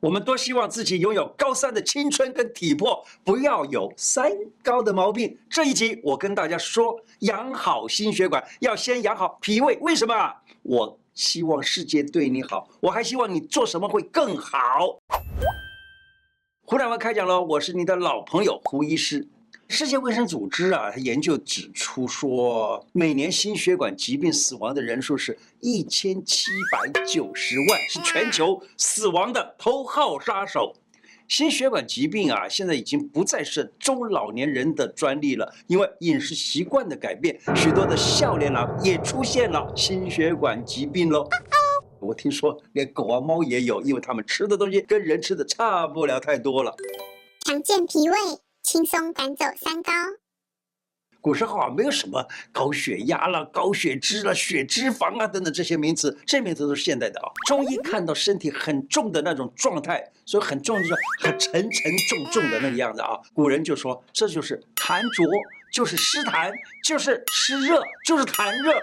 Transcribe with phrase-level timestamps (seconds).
[0.00, 4.30] 我们多希望自己拥有高三的青春跟体魄，不要有三
[4.62, 5.36] 高的毛病。
[5.50, 9.76] 这一集我跟大家说，养好心血管要先养好脾胃。
[9.80, 10.36] 为什么？
[10.62, 15.00] 我希望世界对你好，我还希望你做什么会更好。
[16.64, 19.26] 胡乃文开讲喽，我是你的老朋友胡医师。
[19.70, 30.74] 世界卫生组织啊，研究指出说，每年心血管疾病死亡的人数是一千七百九十万，是全球死亡的头号杀手。
[31.28, 41.28] 心血管疾病啊，现在已经不再是中老年人的专利了，因为饮食习惯的改变，许多的少年郎也出现了心血管疾病喽。
[42.00, 46.74] 我听说连狗啊猫也有，因为他们吃的东西跟人吃的差不了太多了。
[47.44, 48.16] 常见脾胃。
[48.62, 49.92] 轻松赶走三高。
[51.20, 57.26] 古时候啊，没有什么高血压了、高血脂了、血脂肪啊等等这些名词，这些名词都是现代的啊。
[57.46, 63.18] 中医看到身体很重的那种状态，所以很重就是很沉沉重重的那个样子啊。
[63.34, 65.26] 古人就说这就是痰浊，
[65.72, 66.52] 就是湿痰，
[66.84, 68.80] 就是湿热，就是痰热。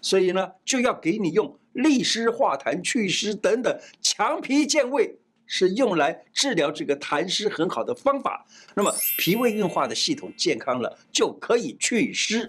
[0.00, 5.20] 所以呢，就要给你用利湿化痰、祛湿等等强脾健胃。
[5.48, 8.46] 是用来治疗这个痰湿很好的方法。
[8.76, 12.48] 那么脾胃运化的系统健康了，就可以祛湿。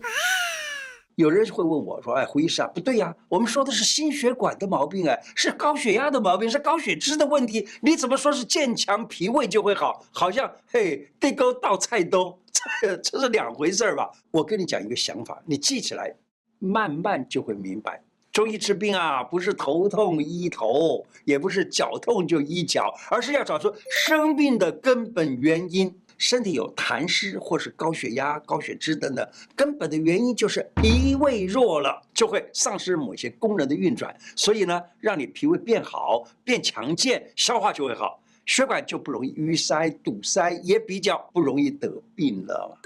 [1.15, 7.67] 有人会问我说：“哎，胡医生啊，不对呀，我们说的是心血管的毛病，哎，是高血压的毛病，是高血脂的问题。
[7.81, 10.05] 你怎么说是健强脾胃就会好？
[10.13, 12.39] 好像嘿，地沟倒菜兜，
[12.81, 16.15] 这 这是两回事儿吧？”我跟你讲一个想法，你记起来，
[16.59, 18.01] 慢慢就会明白。
[18.31, 23.73] 中医治病啊，不是头痛医头，也不是脚痛就医脚，而是要找出
[24.05, 25.93] 生病的根本原因。
[26.17, 34.13] 身体有痰湿或是高血压、高血脂等等，根本的原因就是脾胃弱了，就会丧失某些功能的运转。
[34.35, 42.77] 所以呢，让你脾胃变好、变强健，消化就会好，血管就不容易淤塞、堵塞，也比较不容易得病了。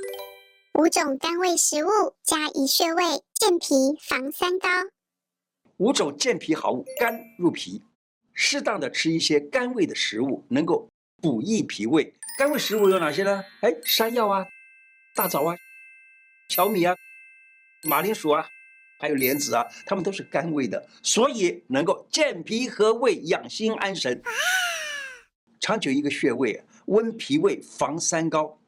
[0.75, 1.89] 五种甘味食物
[2.23, 3.03] 加以穴位
[3.33, 4.67] 健脾防三高。
[5.77, 7.81] 五种健脾好物，甘入脾，
[8.33, 10.87] 适当的吃一些甘味的食物，能够
[11.21, 12.13] 补益脾胃。
[12.37, 13.43] 甘味食物有哪些呢？
[13.61, 14.45] 哎，山药啊，
[15.15, 15.55] 大枣啊，
[16.49, 16.95] 小米啊，
[17.83, 18.47] 马铃薯啊，
[18.99, 24.21] 还有莲子啊，它们都是甘味的，所以能够健脾和胃，养心安神。
[25.59, 28.59] 长久一个穴位，温脾胃，防三高。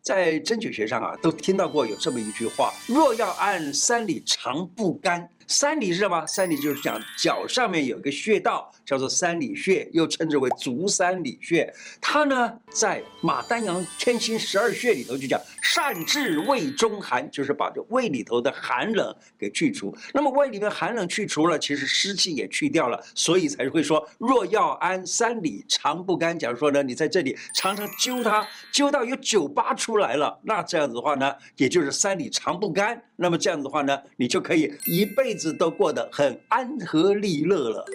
[0.00, 5.28] 在针灸学上啊，都听到过有这么一句话：若要按，三里长不干。
[5.46, 6.26] 三里是什么？
[6.26, 11.72] 三里就是讲脚上面有个穴道，叫做三里穴，又称之为足三里穴。
[12.00, 19.94] 它呢，在马丹阳天心十二穴里头就讲善治胃中寒，就是把这胃里头的寒冷给去除。
[20.12, 26.38] 那么胃里面寒冷去除了，其实湿气也去掉了，所以才会说若要安，三里常不干。
[26.38, 33.02] 假如说呢，你在这里常常灸它，灸到有酒疤出来了，那这样子的话呢，也就是三里常不干。
[33.22, 37.86] 那么这样子的话呢，你就可以一辈子都过得很安和利乐了。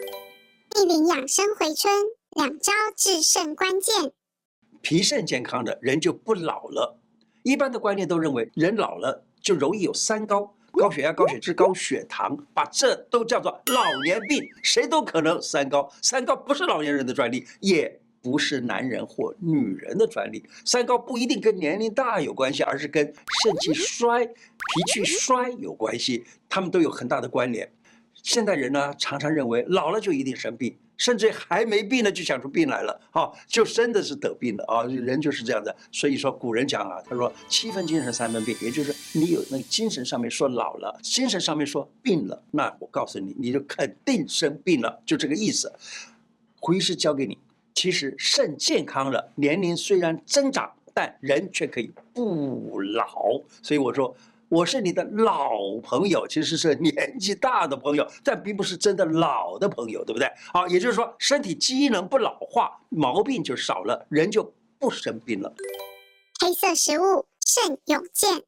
[0.73, 1.93] 一林养生回春，
[2.31, 4.13] 两招制胜关键。
[4.81, 6.97] 脾肾健康的人就不老了。
[7.43, 15.91] 一般的观念都认为，人老了就容易有三高：高血压、高血脂、高血糖，把这都叫做老年病，谁都可能三高。
[16.01, 17.99] 三高不是老年人的专利，也。
[18.27, 24.33] 不是男人或女人的专利，三高不一定跟年龄大有关系，而是跟肾气衰、脾
[24.91, 27.71] 气衰有关系，他们都有很大的关联。
[28.21, 34.83] 现代人呢，常常认为老了就一定生病，甚至还没病呢就想出病来了，哈，就真的是得病了啊！
[34.83, 35.73] 人就是这样的。
[35.93, 45.71] 所以说古人讲啊，他说七分精神三分病，也就是你有那个精神上面说老了，精神上面说病了，那我告诉你，你就肯定生病了，就这个意思。
[46.59, 47.37] 胡医师教给你。
[47.77, 53.39] 其实肾健康了，年龄虽然增长，但人却可以不老。
[53.61, 54.15] 所以我说，
[54.49, 60.27] 我是你的老朋友，其实是年纪大的朋友，但并不是真的老的朋友，对不对？
[60.51, 65.53] 好，也就是说，身体机能不老化，毛病就少了，人就不生病了。
[66.41, 68.41] 黑色食物肾有健，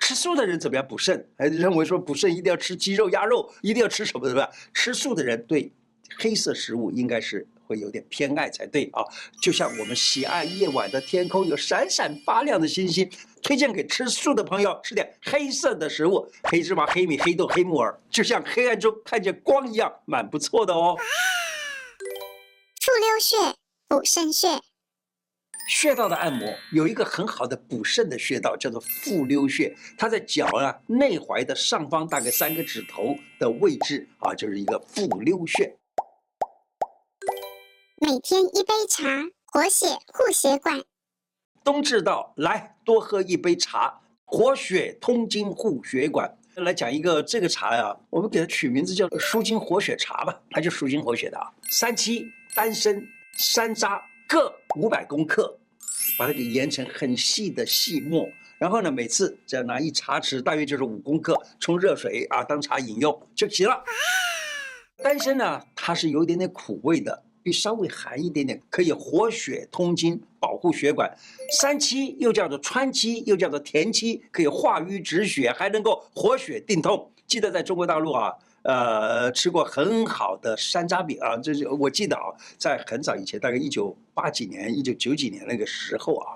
[0.00, 1.28] 吃素的人怎么样补肾？
[1.38, 4.50] 还认为说补肾一定要吃鸡肉、鸭肉，一定要吃什么，对吧？
[4.74, 5.72] 吃素的人对
[6.18, 7.46] 黑色食物应该是。
[7.66, 9.02] 会有点偏爱才对啊，
[9.42, 13.10] 就像我们喜爱夜晚的天空有闪闪发亮的星星，
[13.42, 20.96] 推荐给吃素的朋友吃点黑色的食物，黑芝麻、黑米、黑豆、黑木耳，就像黑暗中看见光一样，蛮不错的哦。
[22.80, 23.56] 复溜穴
[23.88, 24.60] 补肾穴，
[25.68, 35.76] 穴道的按摩有一个很好的补肾的穴道，叫做复溜穴，它在脚啊内踝的上方大概三个指头的位置啊，就是一个复溜穴。
[37.98, 39.06] 每天一杯茶，
[39.46, 40.82] 活血护血管。
[41.64, 46.36] 冬至到，来多喝一杯茶，活血通经护血管。
[46.56, 51.50] 来讲一个这个茶呀，我们给它取名字叫舒筋活血茶吧，它就舒筋活血的啊。
[51.70, 53.02] 三七、丹参、
[53.32, 55.58] 山楂各五百公克，
[56.18, 58.28] 把它给研成很细的细末，
[58.58, 63.82] 然后呢，每次只要拿一茶匙，大约就是五公克，冲热水啊当茶饮用就行了。
[65.02, 67.22] 丹参呢，它是有一点点苦味的。
[67.46, 71.08] 比稍微寒一点点，可以活血通经，保护血管。
[71.52, 77.08] 三七又叫做川七，又叫做田七，可以化瘀止血，还能够活血定痛。
[77.24, 78.32] 记得在中国大陆啊，
[78.62, 86.34] 呃，吃过很好的山楂饼啊，这是我记得啊，在很早以前，大概一九八几年、一九九几年那个时候啊，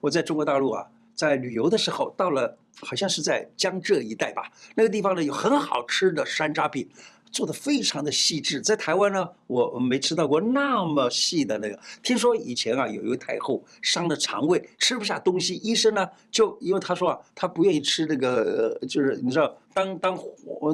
[0.00, 6.88] 我在中国大陆啊，在旅游的时候，到了好像是在江浙一带吧，那个地方呢有很好吃的山楂饼。
[7.30, 11.78] 做的非常的细致，在台湾呢，我没吃到过那么细的那个。
[12.02, 20.18] 听说以前啊，有一位太后伤了肠胃，吃不下东西，医生呢就因为他说啊，他不愿意吃那个，就是你知道，当当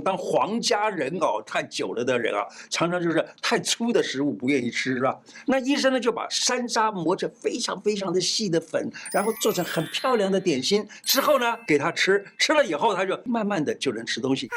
[0.04, 5.18] 当皇家人哦太久了的人啊，常常就是太粗的食物不愿意吃，是吧？
[5.46, 14.48] 那医生呢就把山楂磨成非常非常的细的粉，然后做成很漂亮的点心，之后呢给他吃，吃了以后他就慢慢的就能吃东西。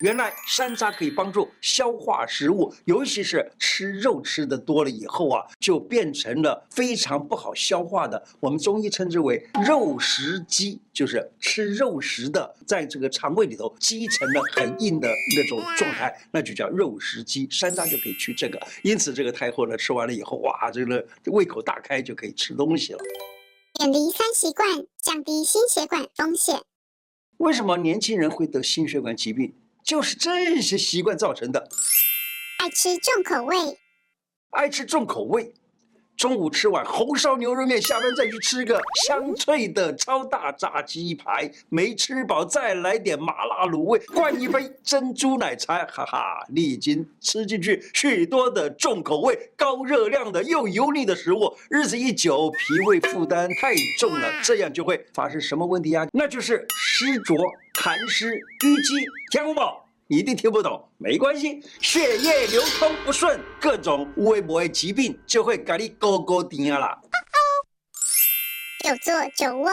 [0.00, 8.22] 原来山楂可以帮助消化食物，尤其是吃肉吃的多了以后啊，就变成了非常不好消化的。
[8.38, 17.48] 我们中医称之为肉食积，就是吃肉食的，在这个肠胃里头积成了很硬的那种状态，那就叫肉食积。
[17.50, 22.98] 山楂就可以去这个，因此这个太后呢吃完了以后，哇，这个胃口大开就可以吃东西了。
[23.80, 26.60] 远离三习惯，降低心血管风险。
[27.38, 29.54] 为什么年轻人会得心血管疾病？
[29.86, 31.68] 就是这些习惯造成的，
[32.58, 33.56] 爱吃重口味，
[34.50, 35.54] 爱吃重口味，
[36.16, 56.06] 中午吃碗红烧牛肉面，下班再去吃个香脆的超大炸鸡排，没吃饱再来点麻辣卤味，灌一杯珍珠奶茶，哈哈，你已经吃进去许多的重口味、高热量的又油腻的食物，日子一久，脾胃负担太重了，这样就会发生什么问题啊？
[56.12, 57.36] 那就是湿浊。
[57.76, 58.32] 痰湿
[58.64, 58.94] 淤积，
[59.30, 59.70] 听不懂，
[60.08, 67.00] 你一定听不懂，没关系，血液流通不顺，各种微博疾病就会给你勾勾定啊啦。
[68.84, 69.70] 久坐久卧。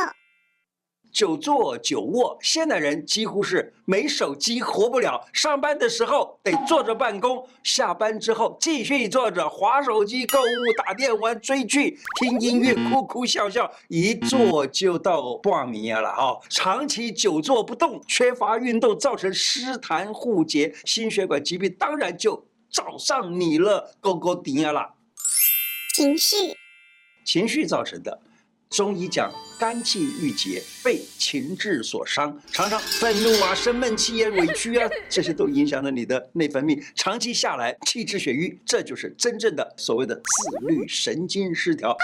[1.14, 5.24] 久坐久卧，现代人几乎是没手机活不了。
[5.32, 16.40] 上班的时候得坐着办公，下班之后继续坐着划手机、购物、打电玩、追剧、听音乐、哭哭笑笑，一坐就到半夜了哈。
[16.50, 24.96] 长期久坐不动，缺乏运动，造成湿痰互结，心血管疾病当然就找上你了，勾勾顶了。
[25.96, 26.36] 情绪，
[27.24, 28.20] 情绪造成的。
[28.74, 36.84] 中医讲肝气郁结，被情志所伤，常常愤怒啊、生闷气啊、委屈啊， 这些都影响了你的内分泌。
[36.96, 41.96] 长期下来，气滞血瘀，这就是真正的所谓的自律神经失调。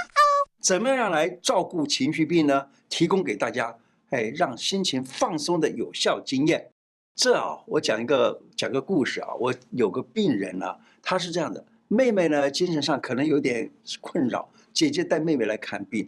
[0.62, 2.68] 怎么样来照顾情绪病呢？
[2.88, 3.76] 提供给大家，
[4.12, 6.70] 哎，让心情放松的有效经验。
[7.16, 9.34] 这啊，我讲一个讲个故事啊。
[9.40, 16.08] 我有个病人呢、啊，他是这样的，妹妹呢精神上可能有点困扰，姐姐带妹妹来看病。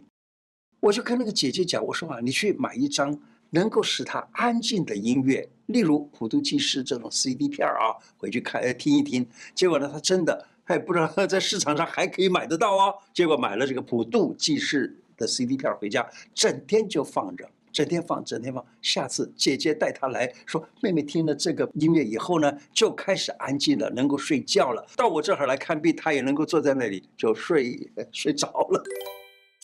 [0.82, 3.16] 我就跟那个姐姐讲，我说啊，你去买一张
[3.50, 9.24] 能够使她安静的音乐，例如普度记事这种 CD 片啊，回去看听一听。
[9.54, 12.92] 结果呢，她真的还不知道在市场上还可以买得到哦。
[13.14, 18.66] 结果买了这个普度记事的 CD 片回家，整天就放着，整天放，整天放。
[18.80, 24.84] 下次姐姐带她来说，妹妹听了这个音乐以后呢，就开始安静了，能够睡觉了。
[24.96, 28.82] 到我这儿来看病，她也能够坐在那里就睡 睡着了。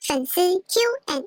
[0.09, 1.23] 粉丝 Q&A，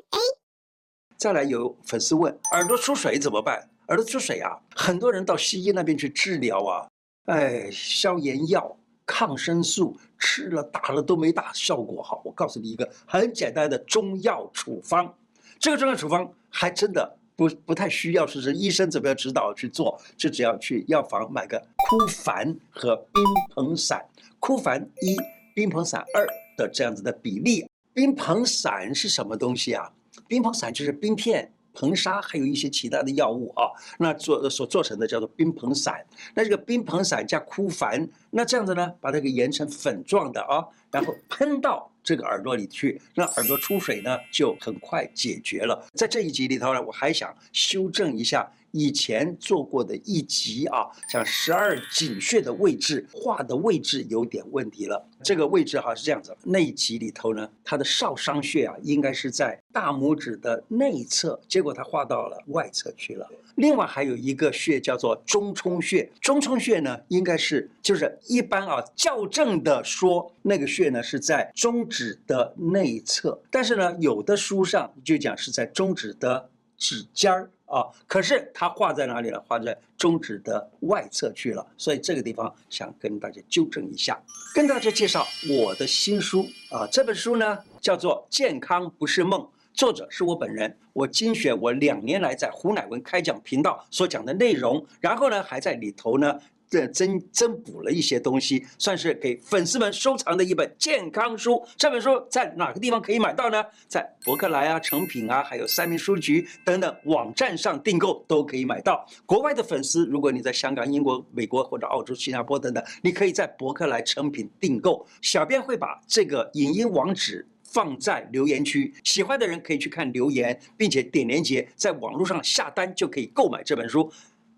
[1.16, 3.70] 再来有粉丝问耳朵出水怎么办？
[3.90, 6.88] 耳朵出水啊，很多人到西医那边去治疗啊，
[7.26, 12.24] 哎，消炎药、抗生素吃了打了都没大效果好。
[12.26, 15.16] 我告诉你一个很简单的中药处方，
[15.60, 23.24] 这个中药处方还真的不不太需要是是医生怎么样指导去做，就只要去药房买个枯矾和冰
[23.54, 24.04] 硼散，
[24.40, 25.16] 枯矾一，
[25.54, 26.26] 冰硼散二
[26.58, 27.68] 的这样子的比例。
[27.94, 29.92] 冰硼散是什么东西啊？
[30.28, 33.68] 冰硼散就是冰片、硼砂，还有一些其他的药物啊。
[34.00, 36.06] 那做所做成的叫做冰硼散。
[36.34, 45.86] 那这个冰硼散加枯矾，那这样子呢，把它给研成粉状的啊，然后喷到这个耳朵里去，那耳朵出水呢，就很快解决了。
[45.94, 55.08] 在这一集里头呢，我还想修正一下以前做过的一集啊，像十二井穴的位置画的位置有点问题了。
[55.24, 63.28] 这个位置哈是这样子，那一集里头呢，它的少商穴啊，应该是在大拇指的内侧，结果它画到了外侧去了。
[63.56, 77.52] 另外还有一个穴叫做中冲穴，中冲穴呢，应该是就是一般啊校正的说，那个穴呢是在中指的内侧，但是呢，有的书上就讲是在中指的指尖儿。
[77.72, 79.42] 啊，可是它画在哪里了？
[79.48, 84.22] 画在中指的外侧去了，所以这个地方想跟大家纠正一下，
[84.54, 89.40] 跟大家介绍我的新书啊，这本书呢叫做《健康不是梦》，
[89.74, 96.40] 作者是我本人，我精选我两年来在胡乃文开讲频道所讲的内容，然后呢还在里头呢。
[96.72, 101.62] 这增增补了一些东西，算是给粉丝们收藏的一本健康书。
[101.76, 103.62] 这本书在哪个地方可以买到呢？
[103.90, 109.06] 在博客来啊、诚品啊，还有三民书局等等网站上订购都可以买到。
[109.26, 115.06] 国外的粉丝，如果你在香港、英国、美国或者澳洲、新加坡等等，你可以在博客来、诚品订购。
[115.22, 124.10] 小编会把这个影音网址放在留言区，喜欢的人可以去看留言，并且点连接，在网络上下单就可以购买这本书。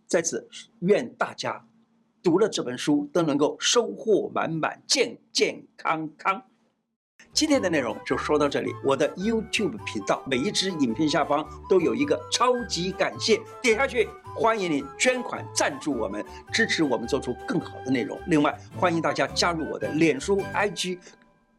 [0.05, 0.47] 在此，
[0.81, 1.65] 愿大家。
[2.23, 6.41] 读了这本书都能够收获满满，健健康康。
[7.33, 8.71] 今天的内容就说到这里。
[8.85, 18.19] 我的 YouTube 频道每一支影片下方都有一个超级感谢，点下去，欢迎你捐款赞助我们，支持我们做出更好的内容。
[18.27, 20.99] 另外，欢迎大家加入我的脸书、IG、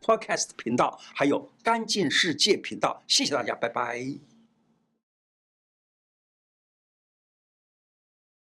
[0.01, 3.03] Podcast 频道，还有干净世界频道。
[3.07, 4.34] 谢谢大家，拜拜。